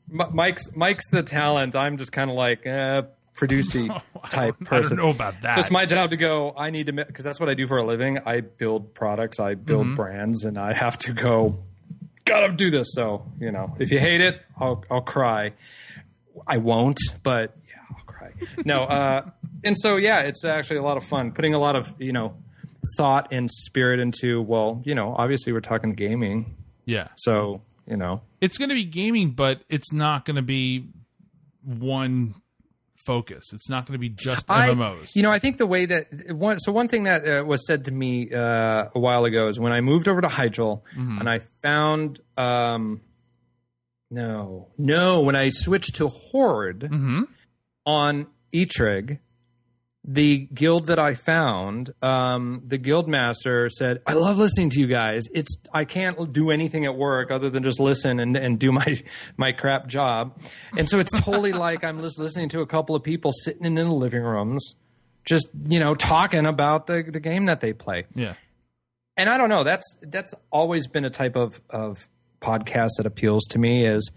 Mike's 0.07 0.69
Mike's 0.75 1.09
the 1.09 1.23
talent. 1.23 1.75
I'm 1.75 1.97
just 1.97 2.11
kind 2.11 2.29
of 2.29 2.35
like 2.35 2.67
uh, 2.67 3.03
producey 3.35 3.87
type 4.29 4.55
I 4.61 4.63
person. 4.65 4.97
don't 4.97 5.05
know 5.07 5.11
about 5.11 5.41
that. 5.41 5.55
So 5.55 5.59
it's 5.61 5.71
my 5.71 5.87
job 5.87 6.11
to 6.11 6.17
go. 6.17 6.53
I 6.55 6.69
need 6.69 6.85
to 6.85 6.93
because 6.93 7.25
that's 7.25 7.39
what 7.39 7.49
I 7.49 7.55
do 7.55 7.65
for 7.65 7.77
a 7.79 7.83
living. 7.85 8.19
I 8.27 8.41
build 8.41 8.93
products, 8.93 9.39
I 9.39 9.55
build 9.55 9.87
Mm-hmm. 9.87 9.95
brands, 9.95 10.45
and 10.45 10.59
I 10.59 10.73
have 10.73 10.99
to 10.99 11.13
go. 11.13 11.57
Gotta 12.25 12.53
do 12.53 12.71
this. 12.71 12.87
So 12.93 13.25
you 13.39 13.51
know, 13.51 13.75
if 13.79 13.91
you 13.91 13.99
hate 13.99 14.21
it, 14.21 14.41
I'll 14.59 14.83
I'll 14.89 15.01
cry. 15.01 15.53
I 16.47 16.57
won't, 16.57 16.99
but 17.23 17.55
yeah, 17.67 17.95
I'll 17.95 18.03
cry. 18.05 18.31
No, 18.65 18.83
uh, 18.83 19.29
and 19.63 19.77
so 19.77 19.97
yeah, 19.97 20.21
it's 20.21 20.43
actually 20.43 20.77
a 20.77 20.83
lot 20.83 20.97
of 20.97 21.03
fun. 21.03 21.31
Putting 21.31 21.53
a 21.53 21.59
lot 21.59 21.75
of 21.75 21.93
you 21.99 22.11
know 22.11 22.35
thought 22.97 23.31
and 23.31 23.49
spirit 23.49 23.99
into. 23.99 24.41
Well, 24.41 24.81
you 24.85 24.95
know, 24.95 25.15
obviously 25.17 25.53
we're 25.53 25.61
talking 25.61 25.93
gaming, 25.93 26.55
yeah. 26.85 27.09
so 27.15 27.61
you 27.87 27.97
know, 27.97 28.21
it's 28.41 28.57
going 28.57 28.69
to 28.69 28.75
be 28.75 28.83
gaming, 28.83 29.31
but 29.31 29.61
it's 29.69 29.93
not 29.93 30.25
going 30.25 30.37
to 30.37 30.41
be 30.41 30.87
one 31.63 32.35
focus. 33.05 33.53
It's 33.53 33.69
not 33.69 33.85
going 33.85 33.93
to 33.93 33.99
be 33.99 34.09
just 34.09 34.45
I- 34.49 34.69
MMOs. 34.69 35.15
you 35.15 35.23
know, 35.23 35.31
I 35.31 35.39
think 35.39 35.57
the 35.57 35.65
way 35.67 35.85
that 35.85 36.07
one. 36.35 36.59
So 36.59 36.71
one 36.71 36.87
thing 36.87 37.03
that 37.03 37.27
uh, 37.27 37.43
was 37.45 37.65
said 37.67 37.85
to 37.85 37.91
me 37.91 38.31
uh, 38.33 38.85
a 38.93 38.99
while 38.99 39.25
ago 39.25 39.47
is 39.47 39.59
when 39.59 39.71
I 39.73 39.81
moved 39.81 40.07
over 40.07 40.21
to 40.21 40.27
Hydril 40.27 40.81
Mm-hmm. 40.95 41.19
and 41.19 41.29
I 41.29 41.39
found. 41.63 42.19
Um, 42.37 43.01
no, 44.11 44.67
no. 44.77 45.21
When 45.21 45.35
I 45.35 45.49
switched 45.49 45.95
to 45.95 46.07
Horde 46.07 46.81
Mm-hmm. 46.81 47.23
on 47.85 48.27
Eitrigg, 48.53 49.19
the 50.07 50.47
guild 50.53 50.85
that 50.87 50.99
I 50.99 51.15
found, 51.15 51.89
um, 52.03 52.61
the 52.65 52.77
guild 52.77 53.07
master 53.07 53.69
said, 53.69 54.01
"I 54.05 54.13
love 54.13 54.37
listening 54.37 54.69
to 54.71 54.79
you 54.79 54.85
guys. 54.85 55.23
It's 55.33 55.57
I 55.73 55.85
can't 55.85 56.31
do 56.31 56.51
anything 56.51 56.85
at 56.85 56.95
work 56.95 57.31
other 57.31 57.49
than 57.49 57.63
just 57.63 57.79
listen 57.79 58.19
and, 58.19 58.37
and 58.37 58.59
do 58.59 58.71
my 58.71 59.01
my 59.37 59.51
crap 59.51 59.87
job, 59.87 60.37
and 60.77 60.87
so 60.87 60.99
it's 60.99 61.11
totally 61.11 61.51
like 61.65 61.83
I'm 61.83 62.01
just 62.01 62.19
listening 62.19 62.49
to 62.49 62.61
a 62.61 62.67
couple 62.67 62.95
of 62.95 63.01
people 63.03 63.31
sitting 63.31 63.65
in 63.65 63.73
the 63.73 63.83
living 63.85 64.21
rooms, 64.21 64.75
just 65.25 65.47
you 65.67 65.79
know 65.79 65.95
talking 65.95 66.45
about 66.45 66.85
the 66.85 67.03
the 67.07 67.19
game 67.19 67.45
that 67.45 67.59
they 67.59 67.73
play." 67.73 68.05
yeah. 68.13 68.35
and 69.17 69.27
I 69.27 69.37
don't 69.37 69.49
know. 69.49 69.63
That's 69.63 69.97
that's 70.03 70.35
always 70.51 70.87
been 70.87 71.05
a 71.05 71.09
type 71.09 71.35
of 71.35 71.61
of 71.71 72.07
podcast 72.41 72.91
that 72.97 73.07
appeals 73.07 73.45
to 73.47 73.59
me. 73.59 73.87
Is 73.87 74.11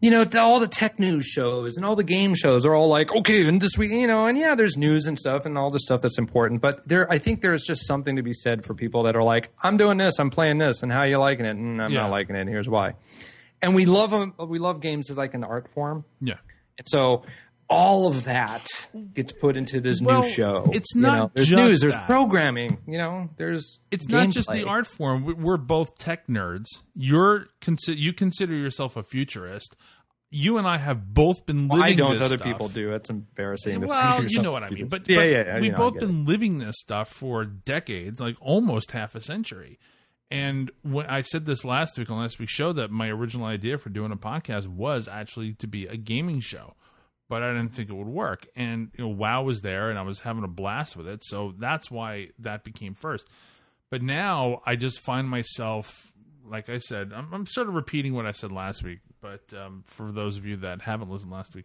you 0.00 0.10
know 0.10 0.24
all 0.38 0.60
the 0.60 0.66
tech 0.68 0.98
news 0.98 1.26
shows 1.26 1.76
and 1.76 1.84
all 1.84 1.96
the 1.96 2.04
game 2.04 2.34
shows 2.34 2.64
are 2.64 2.74
all 2.74 2.88
like, 2.88 3.12
okay, 3.14 3.46
and 3.46 3.60
this 3.60 3.76
week, 3.76 3.90
you 3.90 4.06
know, 4.06 4.26
and 4.26 4.38
yeah, 4.38 4.54
there's 4.54 4.76
news 4.76 5.06
and 5.06 5.18
stuff 5.18 5.44
and 5.44 5.58
all 5.58 5.70
the 5.70 5.78
stuff 5.80 6.00
that's 6.02 6.18
important. 6.18 6.60
But 6.60 6.86
there, 6.88 7.10
I 7.10 7.18
think 7.18 7.40
there's 7.40 7.64
just 7.64 7.86
something 7.86 8.16
to 8.16 8.22
be 8.22 8.32
said 8.32 8.64
for 8.64 8.74
people 8.74 9.02
that 9.04 9.16
are 9.16 9.22
like, 9.22 9.50
I'm 9.62 9.76
doing 9.76 9.98
this, 9.98 10.18
I'm 10.18 10.30
playing 10.30 10.58
this, 10.58 10.82
and 10.82 10.92
how 10.92 11.02
you 11.02 11.18
liking 11.18 11.46
it, 11.46 11.56
and 11.56 11.82
I'm 11.82 11.90
Yeah. 11.92 12.02
not 12.02 12.10
liking 12.10 12.36
it, 12.36 12.40
and 12.42 12.48
here's 12.48 12.68
why. 12.68 12.94
And 13.60 13.74
we 13.74 13.86
love 13.86 14.12
'em- 14.12 14.34
we 14.38 14.58
love 14.60 14.80
games 14.80 15.10
as 15.10 15.16
like 15.18 15.34
an 15.34 15.42
art 15.42 15.68
form. 15.68 16.04
Yeah. 16.20 16.34
And 16.78 16.86
so 16.86 17.22
all 17.70 18.06
of 18.06 18.24
that 18.24 18.66
gets 19.14 19.30
put 19.32 19.56
into 19.56 19.80
this 19.80 20.00
Well, 20.00 20.22
new 20.22 20.28
show. 20.28 20.70
it's 20.72 20.94
You 20.94 21.00
not 21.02 21.14
know, 21.16 21.30
there's 21.34 21.48
just 21.48 21.60
news, 21.62 21.80
there's 21.80 21.94
that. 21.94 22.06
programming. 22.06 22.78
You 22.86 22.98
know, 22.98 23.28
there's 23.36 23.80
it's 23.90 24.08
not 24.08 24.30
just 24.30 24.50
the 24.50 24.66
art 24.66 24.86
form. 24.86 25.24
We- 25.24 25.34
We're 25.34 25.56
both 25.58 25.98
tech 25.98 26.26
nerds. 26.28 26.66
You're 26.94 27.48
consi- 27.60 27.98
you 27.98 28.12
consider 28.12 28.54
yourself 28.54 28.96
a 28.96 29.02
futurist. 29.02 29.76
You 30.30 30.58
and 30.58 30.66
I 30.66 30.76
have 30.78 31.14
both 31.14 31.46
been 31.46 31.68
living. 31.68 31.82
I 31.84 31.92
don't. 31.94 32.12
this 32.12 32.20
Other 32.20 32.36
stuff. 32.36 32.46
people 32.46 32.68
do. 32.68 32.92
It's 32.92 33.08
embarrassing. 33.08 33.80
Well, 33.80 34.24
you 34.26 34.42
know 34.42 34.52
what 34.52 34.62
I 34.62 34.68
mean. 34.70 34.88
But, 34.88 35.08
yeah, 35.08 35.16
but 35.16 35.22
yeah, 35.22 35.44
yeah, 35.46 35.54
we've 35.54 35.64
you 35.64 35.70
know, 35.72 35.76
both 35.78 35.98
been 35.98 36.26
living 36.26 36.58
this 36.58 36.74
stuff 36.78 37.08
for 37.08 37.44
decades, 37.46 38.20
like 38.20 38.36
almost 38.40 38.90
half 38.92 39.14
a 39.14 39.20
century. 39.22 39.78
And 40.30 40.70
when 40.82 41.06
I 41.06 41.22
said 41.22 41.46
this 41.46 41.64
last 41.64 41.96
week 41.96 42.10
on 42.10 42.18
last 42.20 42.38
week's 42.38 42.52
show, 42.52 42.74
that 42.74 42.90
my 42.90 43.08
original 43.08 43.46
idea 43.46 43.78
for 43.78 43.88
doing 43.88 44.12
a 44.12 44.16
podcast 44.16 44.66
was 44.66 45.08
actually 45.08 45.54
to 45.54 45.66
be 45.66 45.86
a 45.86 45.96
gaming 45.96 46.40
show, 46.40 46.74
but 47.28 47.42
I 47.42 47.52
didn't 47.52 47.74
think 47.74 47.90
it 47.90 47.94
would 47.94 48.08
work. 48.08 48.46
And 48.56 48.90
you 48.96 49.04
know, 49.04 49.10
WoW 49.10 49.42
was 49.42 49.60
there, 49.60 49.90
and 49.90 49.98
I 49.98 50.02
was 50.02 50.20
having 50.20 50.44
a 50.44 50.48
blast 50.48 50.96
with 50.96 51.06
it, 51.06 51.24
so 51.24 51.54
that's 51.58 51.90
why 51.90 52.28
that 52.38 52.64
became 52.64 52.94
first. 52.94 53.28
But 53.90 54.02
now 54.02 54.62
I 54.66 54.76
just 54.76 55.00
find 55.00 55.28
myself, 55.28 56.12
like 56.46 56.68
I 56.68 56.78
said, 56.78 57.12
I'm, 57.14 57.32
I'm 57.32 57.46
sort 57.46 57.68
of 57.68 57.74
repeating 57.74 58.14
what 58.14 58.26
I 58.26 58.32
said 58.32 58.52
last 58.52 58.82
week. 58.82 59.00
But 59.20 59.42
um, 59.54 59.84
for 59.86 60.12
those 60.12 60.36
of 60.36 60.44
you 60.44 60.56
that 60.58 60.82
haven't 60.82 61.10
listened 61.10 61.32
last 61.32 61.54
week, 61.54 61.64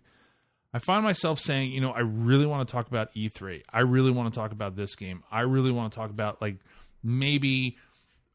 I 0.74 0.80
find 0.80 1.04
myself 1.04 1.40
saying, 1.40 1.72
you 1.72 1.82
know, 1.82 1.92
I 1.92 2.00
really 2.00 2.46
want 2.46 2.68
to 2.68 2.72
talk 2.72 2.88
about 2.88 3.14
E3. 3.14 3.62
I 3.72 3.82
really 3.82 4.12
want 4.12 4.34
to 4.34 4.40
talk 4.40 4.52
about 4.52 4.76
this 4.76 4.96
game. 4.96 5.24
I 5.32 5.42
really 5.42 5.72
want 5.72 5.94
to 5.94 6.00
talk 6.00 6.10
about 6.10 6.42
like 6.42 6.58
maybe 7.04 7.78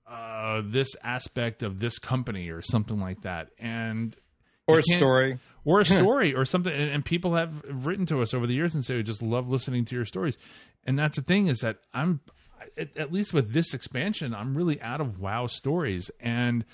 uh, 0.06 0.62
this 0.64 0.88
aspect 1.02 1.62
of 1.62 1.80
this 1.80 1.99
company 1.99 2.50
or 2.50 2.62
something 2.62 3.00
like 3.00 3.23
that. 3.23 3.49
And 3.58 4.14
or 4.68 4.78
a 4.78 4.82
story. 4.82 5.38
Or 5.64 5.80
a 5.80 5.84
story 5.84 6.34
or 6.34 6.44
something 6.44 6.72
and, 6.72 6.90
and 6.90 7.04
people 7.04 7.34
have 7.34 7.62
written 7.68 8.06
to 8.06 8.22
us 8.22 8.34
over 8.34 8.46
the 8.46 8.54
years 8.54 8.74
and 8.74 8.84
say 8.84 8.96
we 8.96 9.02
just 9.02 9.22
love 9.22 9.48
listening 9.48 9.84
to 9.84 9.94
your 9.94 10.04
stories. 10.04 10.36
And 10.84 10.98
that's 10.98 11.16
the 11.16 11.22
thing 11.22 11.48
is 11.48 11.60
that 11.60 11.78
i'm 11.92 12.20
at, 12.76 12.96
at 12.96 13.12
least 13.12 13.32
with 13.32 13.52
this 13.52 13.74
expansion 13.74 14.34
i'm 14.34 14.56
really 14.56 14.80
out 14.80 15.00
of 15.00 15.20
wow 15.20 15.46
stories. 15.46 16.10
And 16.20 16.64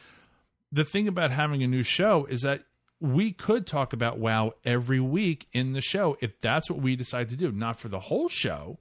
the 0.73 0.85
thing 0.85 1.09
about 1.09 1.31
having 1.31 1.63
a 1.63 1.67
new 1.67 1.83
show 1.83 2.27
is 2.27 2.43
that 2.43 2.65
we 3.01 3.33
could 3.33 3.67
talk 3.67 3.93
about 3.93 4.19
wow 4.19 4.53
every 4.65 5.01
week 5.01 5.47
in 5.53 5.73
the 5.73 5.81
show 5.81 6.17
if 6.21 6.41
that's 6.41 6.71
what 6.71 6.81
we 6.81 6.97
decide 6.97 7.29
to 7.29 7.37
do. 7.37 7.53
Not 7.53 7.79
for 7.79 7.89
the 7.89 8.01
whole 8.01 8.29
show 8.29 8.79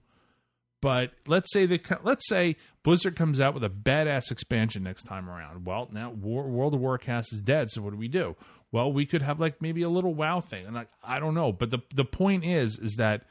but 0.84 1.12
let's 1.28 1.50
say 1.54 1.66
that 1.66 2.04
let's 2.04 2.28
say 2.28 2.58
Blizzard 2.84 3.16
comes 3.16 3.40
out 3.40 3.54
with 3.54 3.64
a 3.64 3.70
badass 3.70 4.32
expansion 4.32 4.84
next 4.84 5.04
time 5.04 5.30
around. 5.30 5.64
Well, 5.64 5.88
now 5.94 6.12
War, 6.12 6.44
World 6.44 6.74
of 6.74 6.82
Warcast 6.82 7.32
is 7.32 7.40
dead, 7.42 7.72
so 7.72 7.82
what 7.82 7.92
do 7.92 7.98
we 7.98 8.10
do? 8.10 8.36
Well, 8.74 8.92
we 8.92 9.06
could 9.06 9.22
have 9.22 9.40
like 9.40 9.62
maybe 9.62 9.84
a 9.84 9.88
little 9.88 10.14
WoW 10.14 10.42
thing, 10.42 10.66
and 10.66 10.76
like 10.76 10.90
I 11.02 11.22
don't 11.22 11.36
know. 11.36 11.54
But 11.54 11.72
the 11.72 11.80
the 11.96 12.04
point 12.04 12.44
is, 12.44 12.78
is 12.78 12.96
that 12.96 13.24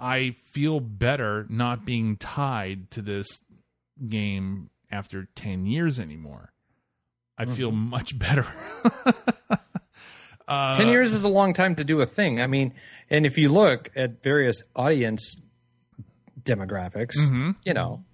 I 0.00 0.36
feel 0.52 0.80
better 0.80 1.44
not 1.50 1.84
being 1.84 2.16
tied 2.16 2.90
to 2.92 3.02
this 3.02 3.26
game 4.08 4.70
after 4.90 5.28
ten 5.34 5.66
years 5.66 6.00
anymore. 6.00 6.54
I 7.36 7.44
feel 7.44 7.72
much 7.72 8.18
better. 8.18 8.46
uh, 10.48 10.72
10 10.74 10.86
years 10.86 11.12
is 11.12 11.24
a 11.24 11.28
long 11.28 11.52
time 11.52 11.74
to 11.74 11.84
do 11.84 12.00
a 12.00 12.06
thing. 12.06 12.40
I 12.40 12.46
mean, 12.46 12.72
and 13.10 13.26
if 13.26 13.36
you 13.36 13.48
look 13.48 13.90
at 13.96 14.22
various 14.22 14.62
audience 14.76 15.36
demographics, 16.44 17.16
Mm-hmm. 17.18 17.50
you 17.64 17.74
know, 17.74 18.04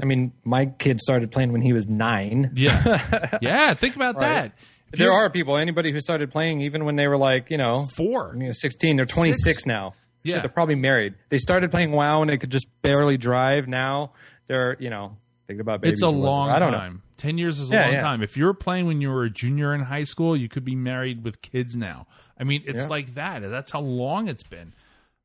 I 0.00 0.04
mean, 0.04 0.32
my 0.44 0.66
kid 0.66 1.00
started 1.00 1.30
playing 1.30 1.52
when 1.52 1.62
he 1.62 1.72
was 1.72 1.86
nine. 1.86 2.50
Yeah, 2.54 3.38
yeah. 3.42 3.74
Think 3.74 3.94
about 3.96 4.18
that. 4.20 4.52
If 4.92 4.98
There 4.98 5.06
you're 5.12 5.30
people, 5.30 5.56
anybody 5.56 5.92
who 5.92 6.00
started 6.00 6.30
playing 6.30 6.60
even 6.62 6.84
when 6.84 6.96
they 6.96 7.06
were 7.08 7.16
like, 7.16 7.50
you 7.50 7.56
know, 7.56 7.84
four. 7.96 8.34
you 8.38 8.46
know 8.46 8.52
16, 8.52 8.96
they're 8.96 9.06
26 9.06 9.42
Six. 9.44 9.66
now. 9.66 9.94
Yeah. 10.22 10.34
Sure, 10.34 10.40
they're 10.42 10.50
probably 10.50 10.74
married. 10.74 11.14
They 11.30 11.38
started 11.38 11.70
playing 11.70 11.92
WoW 11.92 12.20
and 12.22 12.30
they 12.30 12.36
could 12.38 12.50
just 12.50 12.66
barely 12.82 13.16
drive. 13.16 13.68
Now 13.68 14.12
they're, 14.48 14.76
you 14.80 14.90
know, 14.90 15.16
thinking 15.46 15.60
about 15.60 15.80
babies. 15.80 16.00
It's 16.00 16.10
a 16.10 16.14
long 16.14 16.50
I 16.50 16.58
don't 16.58 16.72
time. 16.72 17.02
Ten 17.16 17.38
years 17.38 17.58
is 17.58 17.70
a 17.70 17.74
Yeah, 17.74 17.82
long 17.84 17.92
yeah. 17.94 18.00
time. 18.02 18.22
If 18.22 18.36
you 18.36 18.44
were 18.44 18.54
playing 18.54 18.86
when 18.86 19.00
you 19.00 19.10
were 19.10 19.24
a 19.24 19.30
junior 19.30 19.74
in 19.74 19.80
high 19.82 20.02
school, 20.04 20.36
you 20.36 20.48
could 20.48 20.64
be 20.64 20.74
married 20.76 21.24
with 21.24 21.40
kids 21.42 21.74
now. 21.76 22.06
I 22.38 22.44
mean, 22.44 22.62
it's 22.66 22.82
Yeah. 22.82 22.88
like 22.88 23.14
that. 23.14 23.40
That's 23.40 23.70
how 23.70 23.80
long 23.80 24.28
it's 24.28 24.42
been. 24.42 24.74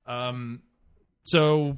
Um, 0.05 0.61
so 1.23 1.77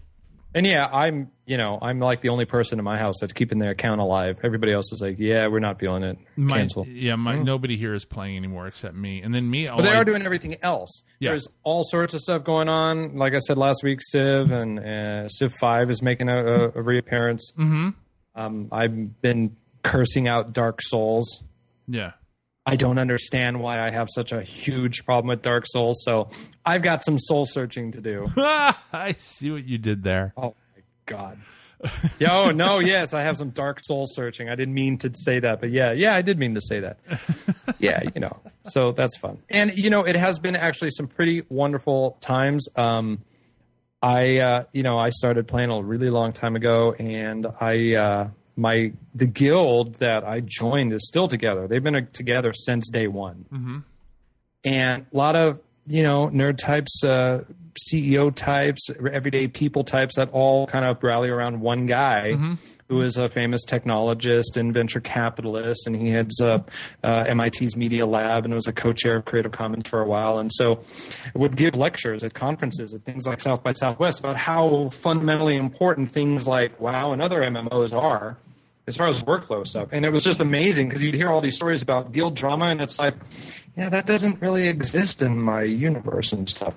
And 0.56 0.66
yeah, 0.66 0.88
I'm, 0.88 1.30
you 1.46 1.58
know, 1.58 1.78
I'm 1.80 2.00
like 2.00 2.22
the 2.22 2.30
only 2.30 2.46
person 2.46 2.80
in 2.80 2.86
my 2.86 2.98
house 2.98 3.16
that's 3.22 3.34
keeping 3.34 3.60
their 3.60 3.70
account 3.70 4.02
alive. 4.02 4.40
Everybody 4.44 4.72
else 4.74 4.92
is 4.92 5.00
like, 5.00 5.18
yeah, 5.20 5.46
we're 5.48 5.60
not 5.60 5.80
feeling 5.80 6.02
it. 6.02 6.18
my 6.36 6.58
Cancel. 6.58 6.88
yeah, 6.88 7.16
my 7.16 7.38
nobody 7.38 7.78
here 7.78 7.94
is 7.94 8.04
playing 8.04 8.36
anymore 8.36 8.66
except 8.66 8.96
me, 8.96 9.22
and 9.22 9.34
then 9.34 9.48
me. 9.50 9.66
But 9.68 9.82
they 9.82 9.94
are 9.94 10.04
doing 10.04 10.24
everything 10.24 10.58
else. 10.64 11.04
Yeah. 11.20 11.32
There's 11.32 11.48
all 11.64 11.84
sorts 11.84 12.16
of 12.16 12.22
stuff 12.22 12.44
going 12.44 12.68
on. 12.68 13.16
Like 13.16 13.34
I 13.36 13.40
said 13.40 13.58
last 13.58 13.84
week, 13.84 14.00
Civ 14.02 14.50
and 14.52 14.80
uh, 14.80 15.28
Civ 15.30 15.54
Five 15.54 15.92
is 15.92 16.02
making 16.02 16.30
a, 16.30 16.44
a, 16.44 16.64
a 16.70 16.82
reappearance. 16.82 17.52
Mm-hmm. 17.58 17.90
Um, 18.36 18.70
I've 18.72 19.22
been 19.22 19.56
cursing 19.84 20.28
out 20.28 20.54
Dark 20.54 20.82
Souls. 20.82 21.44
yeah. 21.88 22.14
I 22.70 22.76
don't 22.76 23.00
understand 23.00 23.60
why 23.60 23.82
I 23.84 23.90
have 23.90 24.10
such 24.14 24.32
a 24.32 24.44
huge 24.44 25.04
problem 25.04 25.30
with 25.30 25.42
Dark 25.42 25.66
Souls. 25.66 26.04
So 26.04 26.30
I've 26.64 26.84
got 26.84 27.04
some 27.04 27.18
soul 27.18 27.48
searching 27.48 27.94
to 27.94 28.00
do. 28.00 28.28
I 28.38 29.16
see 29.18 29.50
what 29.50 29.66
you 29.66 29.80
did 29.80 30.04
there. 30.04 30.34
Oh 30.38 30.54
my 30.76 30.84
god. 31.08 31.40
Yeah, 32.20 32.38
oh 32.38 32.52
no, 32.52 32.78
yes, 32.78 33.16
I 33.16 33.24
have 33.24 33.38
some 33.38 33.50
dark 33.50 33.80
soul 33.82 34.06
searching. 34.06 34.50
I 34.50 34.56
didn't 34.56 34.76
mean 34.76 35.00
to 35.00 35.12
say 35.16 35.40
that, 35.40 35.62
but 35.62 35.72
yeah, 35.72 35.94
yeah, 35.94 36.14
I 36.14 36.22
did 36.22 36.38
mean 36.38 36.54
to 36.54 36.62
say 36.62 36.82
that. 36.82 37.00
yeah, 37.80 38.04
you 38.14 38.22
know. 38.22 38.38
So 38.68 38.92
that's 38.92 39.18
fun. 39.18 39.40
And 39.50 39.72
you 39.76 39.90
know, 39.90 40.04
it 40.04 40.16
has 40.16 40.38
been 40.38 40.56
actually 40.56 40.92
some 40.92 41.08
pretty 41.08 41.42
wonderful 41.50 42.18
times. 42.22 42.68
Um 42.76 43.24
I 44.00 44.38
uh 44.38 44.64
you 44.74 44.84
know, 44.84 45.00
I 45.00 45.10
started 45.10 45.48
playing 45.48 45.72
a 45.72 45.82
really 45.82 46.12
long 46.12 46.34
time 46.34 46.56
ago 46.56 46.94
and 46.94 47.48
I 47.60 47.96
uh 47.96 48.30
my 48.60 48.92
the 49.16 49.26
guild 49.26 49.96
that 49.96 50.24
I 50.24 50.42
joined 50.42 50.94
is 50.94 51.08
still 51.08 51.28
together. 51.28 51.68
They've 51.68 51.84
been 51.84 51.96
uh, 51.96 52.02
together 52.14 52.54
since 52.54 52.90
day 52.90 53.08
one. 53.08 53.46
And 54.64 55.06
a 55.12 55.18
lot 55.18 55.36
of 55.36 55.62
you 55.88 56.04
know 56.04 56.30
nerd 56.30 56.58
types 56.58 57.04
uh, 57.04 57.44
ceo 57.90 58.34
types 58.34 58.90
everyday 59.12 59.48
people 59.48 59.84
types 59.84 60.16
that 60.16 60.30
all 60.32 60.68
kind 60.68 60.86
of 60.86 61.02
rally 61.02 61.30
around 61.30 61.62
one 61.62 61.86
guy 61.86 62.34
who 62.90 63.02
is 63.04 63.18
a 63.18 63.30
famous 63.30 63.64
technologist 63.66 64.58
and 64.58 64.74
venture 64.74 65.00
capitalist. 65.00 65.86
And 65.86 65.96
he 65.96 66.10
heads 66.10 66.42
up 66.42 66.72
uh, 67.04 67.32
mit's 67.36 67.76
media 67.76 68.06
lab 68.06 68.46
and 68.46 68.54
was 68.54 68.68
a 68.68 68.74
co-chair 68.74 69.18
of 69.18 69.26
creative 69.26 69.52
commons 69.52 69.88
for 69.88 70.02
a 70.02 70.06
while. 70.06 70.40
And 70.40 70.52
so 70.52 70.82
would 71.36 71.56
give 71.56 71.76
lectures 71.76 72.24
at 72.24 72.34
conferences 72.34 72.94
at 72.94 73.04
things 73.04 73.28
like 73.28 73.40
south 73.40 73.64
by 73.64 73.74
southwest 73.74 74.20
about 74.20 74.38
how 74.38 74.90
fundamentally 74.90 75.56
important 75.56 76.12
things 76.12 76.48
like 76.48 76.80
wow 76.82 77.12
and 77.12 77.22
other 77.22 77.42
mmos 77.42 77.94
are 77.94 78.38
as 78.90 78.98
far 78.98 79.08
as 79.08 79.24
workflow 79.24 79.66
stuff. 79.66 79.90
And 79.92 80.04
it 80.04 80.10
was 80.10 80.24
just 80.24 80.42
amazing 80.42 80.90
because 80.90 81.04
you'd 81.04 81.14
hear 81.14 81.30
all 81.30 81.42
these 81.42 81.56
stories 81.56 81.84
about 81.84 82.12
guild 82.12 82.36
drama, 82.36 82.66
and 82.66 82.82
it's 82.82 83.00
like, 83.00 83.14
yeah, 83.78 83.88
that 83.90 84.08
doesn't 84.08 84.42
really 84.42 84.68
exist 84.68 85.22
in 85.22 85.40
my 85.40 85.62
universe 85.62 86.34
and 86.34 86.50
stuff. 86.50 86.76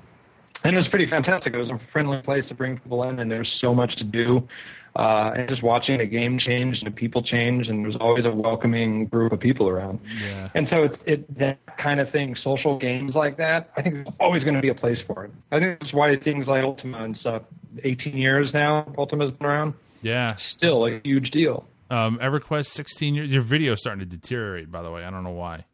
And 0.63 0.75
it 0.75 0.77
was 0.77 0.89
pretty 0.89 1.07
fantastic. 1.07 1.55
It 1.55 1.59
was 1.59 1.71
a 1.71 1.79
friendly 1.79 2.21
place 2.21 2.49
to 2.49 2.55
bring 2.55 2.79
people 2.79 3.03
in, 3.05 3.19
and 3.19 3.31
there's 3.31 3.51
so 3.51 3.75
much 3.75 3.97
to 3.97 4.05
do. 4.05 4.47
Uh, 4.95 5.33
and 5.35 5.49
just 5.49 5.63
watching 5.63 5.97
the 5.97 6.05
game 6.05 6.37
change 6.37 6.83
and 6.83 6.93
the 6.93 6.95
people 6.95 7.23
change, 7.23 7.71
and 7.71 7.83
there's 7.83 7.97
always 7.97 8.27
a 8.27 8.31
welcoming 8.31 9.07
group 9.07 9.33
of 9.33 9.41
people 9.41 9.67
around. 9.67 9.99
Yeah. 10.21 10.51
And 10.55 10.69
so 10.69 10.83
it's 10.83 11.03
it 11.07 11.35
that 11.39 11.59
kind 11.79 11.99
of 11.99 12.11
thing, 12.11 12.35
social 12.35 12.77
games 12.77 13.17
like 13.17 13.39
that. 13.39 13.71
I 13.75 13.81
think 13.81 13.95
there's 13.95 14.15
always 14.21 14.45
going 14.45 14.55
to 14.55 14.61
be 14.61 14.69
a 14.69 14.75
place 14.75 15.01
for 15.01 15.25
it. 15.25 15.31
I 15.51 15.61
think 15.61 15.81
that's 15.81 15.95
why 15.95 16.15
things 16.17 16.47
like 16.47 16.63
Ultima 16.63 17.05
and 17.05 17.17
stuff. 17.17 17.43
18 17.83 18.19
years 18.19 18.53
now, 18.53 18.93
Ultima's 18.99 19.31
been 19.31 19.47
around. 19.47 19.73
Yeah. 20.03 20.37
Still 20.37 20.87
a 20.87 21.01
huge 21.03 21.31
deal. 21.31 21.67
Um, 21.93 22.19
EverQuest 22.23 22.67
16 22.67 23.15
years. 23.15 23.31
Your 23.31 23.43
video's 23.43 23.81
starting 23.81 24.01
to 24.01 24.07
deteriorate, 24.07 24.71
by 24.71 24.83
the 24.83 24.91
way. 24.91 25.05
I 25.05 25.11
don't 25.11 25.25
know 25.25 25.31
why. 25.31 25.67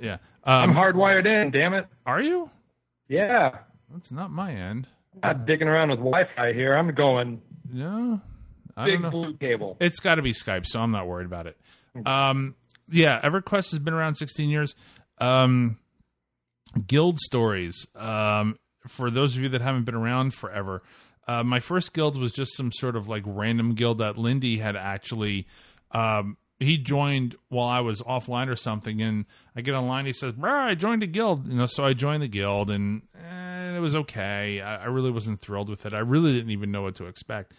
Yeah. 0.00 0.18
I'm 0.44 0.70
Um, 0.70 0.76
hardwired 0.76 1.24
in, 1.26 1.50
damn 1.50 1.72
it. 1.74 1.86
are 2.04 2.20
you? 2.20 2.50
Yeah. 3.08 3.58
That's 3.92 4.10
not 4.12 4.30
my 4.30 4.52
end. 4.52 4.88
I'm 5.14 5.20
not 5.38 5.46
digging 5.46 5.68
around 5.68 5.90
with 5.90 6.00
Wi 6.00 6.24
Fi 6.36 6.52
here. 6.52 6.74
I'm 6.76 6.92
going 6.94 7.40
No. 7.72 8.20
I 8.76 8.84
big 8.84 9.10
blue 9.10 9.34
cable. 9.38 9.76
It's 9.80 10.00
got 10.00 10.16
to 10.16 10.22
be 10.22 10.32
Skype, 10.32 10.66
so 10.66 10.80
I'm 10.80 10.90
not 10.90 11.06
worried 11.06 11.24
about 11.26 11.46
it. 11.46 11.56
Um, 12.04 12.54
yeah, 12.90 13.18
EverQuest 13.22 13.70
has 13.70 13.78
been 13.78 13.94
around 13.94 14.16
16 14.16 14.50
years. 14.50 14.74
Um, 15.18 15.78
guild 16.86 17.18
stories. 17.20 17.86
Um, 17.96 18.58
for 18.86 19.10
those 19.10 19.34
of 19.34 19.42
you 19.42 19.48
that 19.50 19.62
haven't 19.62 19.84
been 19.84 19.94
around 19.94 20.34
forever, 20.34 20.82
uh, 21.26 21.42
my 21.42 21.60
first 21.60 21.92
guild 21.92 22.18
was 22.18 22.32
just 22.32 22.56
some 22.56 22.70
sort 22.72 22.96
of 22.96 23.08
like 23.08 23.22
random 23.26 23.74
guild 23.74 23.98
that 23.98 24.16
Lindy 24.18 24.58
had 24.58 24.76
actually. 24.76 25.46
Um, 25.92 26.36
he 26.58 26.78
joined 26.78 27.36
while 27.48 27.68
I 27.68 27.80
was 27.80 28.00
offline 28.00 28.48
or 28.48 28.56
something, 28.56 29.02
and 29.02 29.26
I 29.54 29.60
get 29.60 29.74
online. 29.74 30.06
He 30.06 30.12
says, 30.12 30.32
"Bruh, 30.32 30.50
I 30.50 30.74
joined 30.74 31.02
a 31.02 31.06
guild." 31.06 31.46
You 31.46 31.58
know, 31.58 31.66
so 31.66 31.84
I 31.84 31.92
joined 31.92 32.22
the 32.22 32.28
guild, 32.28 32.70
and 32.70 33.02
it 33.76 33.80
was 33.80 33.94
okay. 33.94 34.62
I, 34.62 34.84
I 34.84 34.86
really 34.86 35.10
wasn't 35.10 35.40
thrilled 35.40 35.68
with 35.68 35.84
it. 35.84 35.92
I 35.92 36.00
really 36.00 36.32
didn't 36.32 36.50
even 36.50 36.70
know 36.70 36.82
what 36.82 36.94
to 36.96 37.06
expect. 37.06 37.52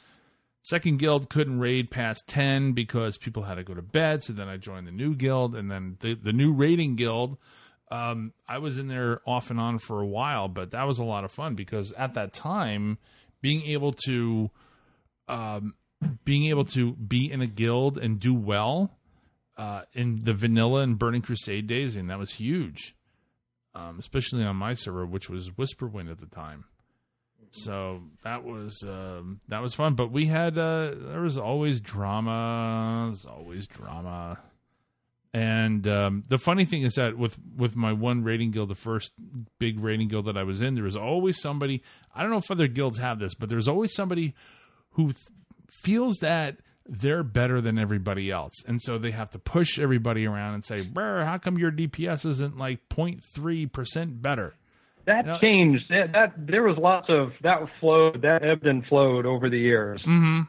Second 0.64 0.98
guild 0.98 1.30
couldn't 1.30 1.60
raid 1.60 1.92
past 1.92 2.28
10 2.28 2.74
because 2.74 3.18
people 3.18 3.44
had 3.44 3.56
to 3.56 3.64
go 3.64 3.74
to 3.74 3.82
bed. 3.82 4.24
So 4.24 4.34
then 4.34 4.50
I 4.50 4.58
joined 4.58 4.86
the 4.88 4.92
new 4.92 5.16
guild. 5.16 5.56
And 5.56 5.72
then 5.72 5.96
the, 6.02 6.16
the 6.16 6.34
new 6.34 6.52
raiding 6.52 6.96
guild 6.96 7.38
Um, 7.90 8.34
I 8.50 8.58
was 8.58 8.78
in 8.78 8.88
there 8.88 9.22
off 9.26 9.50
and 9.50 9.60
on 9.60 9.80
for 9.80 10.02
a 10.02 10.06
while, 10.08 10.50
but 10.50 10.72
that 10.72 10.84
was 10.86 11.00
a 11.00 11.06
lot 11.06 11.24
of 11.24 11.32
fun 11.32 11.56
because 11.56 11.94
at 11.94 12.16
that 12.16 12.34
time, 12.34 12.98
being 13.48 13.64
able 13.68 13.94
to, 13.94 14.52
um, 15.30 15.74
being 16.26 16.48
able 16.48 16.66
to 16.66 16.92
be 16.96 17.32
in 17.32 17.42
a 17.42 17.48
guild 17.48 17.98
and 17.98 18.20
do 18.20 18.34
well, 18.34 18.92
uh, 19.56 19.84
in 19.94 20.20
the 20.22 20.34
vanilla 20.34 20.82
and 20.82 21.00
Burning 21.00 21.22
Crusade 21.22 21.66
days, 21.66 21.96
and 21.96 22.10
that 22.10 22.20
was 22.20 22.34
huge, 22.34 22.94
um, 23.74 24.00
especially 24.00 24.44
on 24.44 24.58
my 24.58 24.74
server, 24.74 25.06
which 25.06 25.30
was 25.30 25.52
Whisperwind 25.52 26.12
at 26.12 26.20
the 26.20 26.26
time. 26.26 26.66
So 27.52 28.02
that 28.26 28.44
was 28.44 28.84
um, 28.86 29.40
that 29.48 29.62
was 29.62 29.74
fun, 29.74 29.96
but 29.96 30.12
we 30.12 30.26
had 30.26 30.58
uh, 30.58 30.92
there 30.94 31.22
was 31.22 31.38
always 31.38 31.80
drama. 31.80 33.06
There's 33.06 33.26
always 33.26 33.66
drama. 33.66 34.42
And 35.34 35.88
um, 35.88 36.24
the 36.30 36.38
funny 36.38 36.66
thing 36.66 36.84
is 36.84 36.96
that 36.96 37.18
with 37.18 37.38
with 37.56 37.76
my 37.76 37.94
one 37.94 38.24
raiding 38.24 38.52
guild, 38.52 38.70
the 38.70 38.76
first 38.76 39.12
big 39.60 39.80
raiding 39.80 40.08
guild 40.08 40.26
that 40.26 40.38
I 40.38 40.44
was 40.44 40.62
in, 40.62 40.76
there 40.76 40.84
was 40.84 40.96
always 40.98 41.40
somebody. 41.40 41.84
I 42.16 42.22
don't 42.22 42.32
know 42.32 42.38
if 42.38 42.50
other 42.50 42.68
guilds 42.68 42.98
have 42.98 43.20
this, 43.20 43.36
but 43.36 43.50
there's 43.50 43.68
always 43.68 43.94
somebody 43.94 44.34
who 44.92 45.12
th- 45.12 45.18
feels 45.70 46.18
that 46.22 46.58
they're 46.90 47.24
better 47.24 47.60
than 47.60 47.78
everybody 47.78 48.32
else, 48.32 48.54
and 48.66 48.82
so 48.82 48.98
they 48.98 49.12
have 49.12 49.30
to 49.32 49.40
push 49.40 49.78
everybody 49.78 50.26
around 50.26 50.54
and 50.56 50.66
say, 50.66 50.82
"Brr, 50.82 51.26
how 51.26 51.38
come 51.38 51.58
your 51.58 51.72
DPS 51.72 52.26
isn't 52.26 52.58
like 52.58 52.88
0.3 52.90 53.72
percent 53.72 54.22
better?" 54.22 54.56
That 55.06 55.26
No. 55.26 55.38
changed. 55.40 55.86
That, 55.90 56.14
that 56.14 56.34
there 56.48 56.64
was 56.64 56.78
lots 56.78 57.10
of 57.10 57.34
that 57.42 57.62
flowed. 57.80 58.22
That 58.24 58.44
ebbed 58.44 58.66
and 58.66 58.86
flowed 58.86 59.26
over 59.26 59.50
the 59.50 59.60
years. 59.60 60.02
Mm-hmm. 60.02 60.42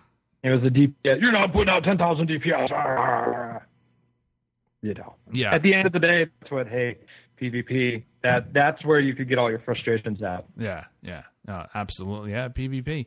It 0.45 0.51
was 0.51 0.63
a 0.63 0.71
DPS. 0.71 1.21
You're 1.21 1.33
not 1.33 1.53
putting 1.53 1.69
out 1.69 1.83
ten 1.83 1.99
thousand 1.99 2.29
DPS. 2.29 2.71
You 4.83 4.95
know. 4.95 5.15
Yeah, 5.33 5.55
At 5.55 5.63
the 5.63 5.75
end 5.75 5.87
of 5.87 5.93
the 5.93 5.99
day, 5.99 6.27
that's 6.41 6.53
what. 6.53 6.69
Hey, 6.69 6.99
PvP. 7.41 8.05
That 8.23 8.53
that's 8.53 8.85
where 8.85 9.01
you 9.01 9.15
could 9.15 9.29
get 9.29 9.39
all 9.39 9.51
your 9.51 9.59
frustrations 9.61 10.23
out. 10.23 10.47
Yeah, 10.57 10.85
yeah, 11.03 11.23
no, 11.47 11.67
absolutely. 11.75 12.33
Yeah, 12.33 12.49
PvP. 12.49 13.07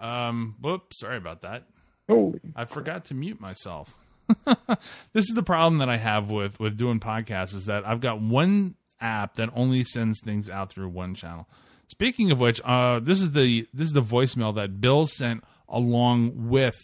Um, 0.00 0.56
whoops, 0.60 1.00
sorry 1.00 1.16
about 1.16 1.42
that. 1.42 1.64
Holy. 2.08 2.40
I 2.54 2.64
forgot 2.66 3.06
to 3.06 3.14
mute 3.14 3.40
myself. 3.40 3.96
this 4.44 5.24
is 5.28 5.34
the 5.34 5.42
problem 5.42 5.78
that 5.78 5.88
I 5.88 5.96
have 5.96 6.30
with 6.30 6.58
with 6.60 6.76
doing 6.76 7.00
podcasts 7.00 7.54
is 7.54 7.66
that 7.66 7.86
I've 7.86 8.00
got 8.00 8.20
one 8.20 8.74
app 9.00 9.34
that 9.34 9.50
only 9.54 9.84
sends 9.84 10.20
things 10.20 10.48
out 10.50 10.70
through 10.70 10.88
one 10.88 11.14
channel. 11.14 11.48
Speaking 11.88 12.30
of 12.32 12.40
which, 12.40 12.60
uh, 12.64 12.98
this 13.00 13.20
is 13.20 13.32
the 13.32 13.66
this 13.72 13.86
is 13.88 13.92
the 13.94 14.02
voicemail 14.02 14.54
that 14.56 14.80
Bill 14.80 15.06
sent 15.06 15.44
along 15.68 16.48
with 16.48 16.76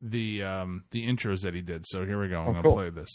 the 0.00 0.42
um, 0.42 0.84
the 0.90 1.06
intros 1.06 1.40
that 1.42 1.54
he 1.54 1.60
did. 1.62 1.84
So 1.86 2.04
here 2.04 2.20
we 2.20 2.28
go. 2.28 2.40
I'm 2.40 2.48
Oh, 2.48 2.52
gonna 2.52 2.62
cool. 2.62 2.72
play 2.74 2.90
this. 2.90 3.10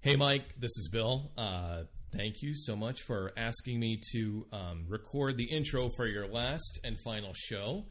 Hey, 0.00 0.14
Mike, 0.14 0.54
this 0.56 0.70
is 0.78 0.88
Bill. 0.92 1.32
Uh, 1.36 1.82
thank 2.16 2.40
you 2.40 2.54
so 2.54 2.76
much 2.76 3.02
for 3.02 3.32
asking 3.36 3.80
me 3.80 4.00
to 4.12 4.46
um, 4.52 4.84
record 4.86 5.36
the 5.36 5.46
intro 5.46 5.88
for 5.96 6.06
your 6.06 6.28
last 6.28 6.78
and 6.84 6.96
final 7.00 7.32
show. 7.34 7.84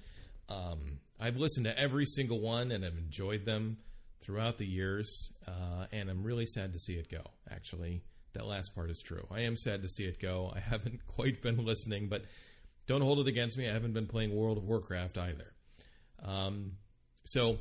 Um, 0.48 1.00
I've 1.20 1.36
listened 1.36 1.66
to 1.66 1.78
every 1.78 2.06
single 2.06 2.40
one 2.40 2.72
and 2.72 2.86
have 2.86 2.98
enjoyed 2.98 3.46
them 3.46 3.80
throughout 4.22 4.58
the 4.58 4.66
years, 4.66 5.34
uh, 5.50 5.88
and 5.92 6.10
I'm 6.10 6.24
really 6.24 6.46
sad 6.46 6.72
to 6.72 6.80
see 6.80 6.94
it 6.94 7.12
go, 7.12 7.24
actually. 7.52 8.04
That 8.36 8.46
last 8.46 8.74
part 8.74 8.90
is 8.90 9.04
true. 9.06 9.28
I 9.30 9.42
am 9.42 9.58
sad 9.58 9.82
to 9.82 9.90
see 9.90 10.06
it 10.06 10.22
go. 10.22 10.50
I 10.56 10.60
haven't 10.62 11.06
quite 11.08 11.42
been 11.42 11.66
listening, 11.66 12.08
but 12.08 12.24
don't 12.88 13.02
hold 13.02 13.20
it 13.20 13.28
against 13.28 13.58
me. 13.58 13.68
I 13.70 13.74
haven't 13.74 13.94
been 13.94 14.08
playing 14.08 14.34
World 14.34 14.58
of 14.58 14.64
Warcraft 14.64 15.18
either. 15.18 15.52
Um, 16.24 16.78
so, 17.26 17.58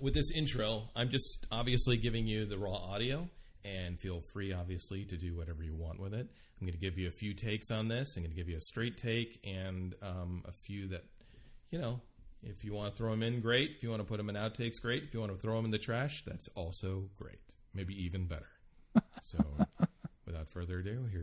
with 0.00 0.14
this 0.14 0.30
intro, 0.34 0.84
I'm 0.96 1.10
just 1.10 1.44
obviously 1.52 1.98
giving 1.98 2.26
you 2.26 2.46
the 2.46 2.56
raw 2.56 2.76
audio, 2.76 3.28
and 3.64 3.98
feel 3.98 4.20
free, 4.20 4.52
obviously, 4.52 5.04
to 5.04 5.16
do 5.16 5.36
whatever 5.36 5.62
you 5.62 5.74
want 5.74 6.00
with 6.00 6.14
it. 6.14 6.28
I'm 6.60 6.66
going 6.66 6.72
to 6.72 6.78
give 6.78 6.98
you 6.98 7.08
a 7.08 7.12
few 7.12 7.34
takes 7.34 7.70
on 7.70 7.88
this. 7.88 8.16
I'm 8.16 8.22
going 8.22 8.30
to 8.30 8.36
give 8.36 8.48
you 8.48 8.56
a 8.56 8.60
straight 8.60 8.96
take 8.96 9.40
and 9.44 9.94
um, 10.02 10.42
a 10.46 10.52
few 10.52 10.88
that, 10.88 11.04
you 11.70 11.78
know, 11.78 12.00
if 12.42 12.64
you 12.64 12.72
want 12.72 12.92
to 12.92 12.96
throw 12.96 13.10
them 13.10 13.22
in, 13.22 13.40
great. 13.40 13.72
If 13.76 13.82
you 13.82 13.90
want 13.90 14.00
to 14.00 14.06
put 14.06 14.16
them 14.16 14.28
in 14.28 14.36
outtakes, 14.36 14.80
great. 14.80 15.04
If 15.04 15.14
you 15.14 15.20
want 15.20 15.32
to 15.32 15.38
throw 15.38 15.56
them 15.56 15.64
in 15.64 15.70
the 15.70 15.78
trash, 15.78 16.24
that's 16.24 16.48
also 16.54 17.04
great. 17.16 17.38
Maybe 17.74 18.00
even 18.02 18.26
better. 18.26 18.48
So, 19.24 19.38
without 20.26 20.48
further 20.48 20.80
ado, 20.80 20.90
here. 20.90 21.10